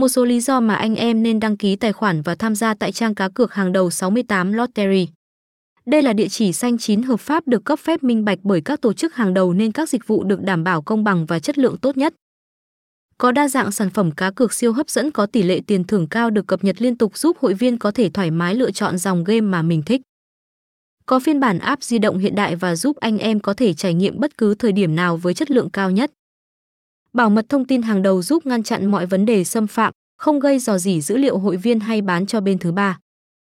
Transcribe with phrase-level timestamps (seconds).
[0.00, 2.74] Một số lý do mà anh em nên đăng ký tài khoản và tham gia
[2.74, 5.08] tại trang cá cược hàng đầu 68 Lottery.
[5.86, 8.80] Đây là địa chỉ xanh chín hợp pháp được cấp phép minh bạch bởi các
[8.80, 11.58] tổ chức hàng đầu nên các dịch vụ được đảm bảo công bằng và chất
[11.58, 12.14] lượng tốt nhất.
[13.18, 16.06] Có đa dạng sản phẩm cá cược siêu hấp dẫn có tỷ lệ tiền thưởng
[16.06, 18.98] cao được cập nhật liên tục giúp hội viên có thể thoải mái lựa chọn
[18.98, 20.00] dòng game mà mình thích.
[21.06, 23.94] Có phiên bản app di động hiện đại và giúp anh em có thể trải
[23.94, 26.10] nghiệm bất cứ thời điểm nào với chất lượng cao nhất.
[27.12, 30.40] Bảo mật thông tin hàng đầu giúp ngăn chặn mọi vấn đề xâm phạm, không
[30.40, 32.98] gây dò dỉ dữ liệu hội viên hay bán cho bên thứ ba.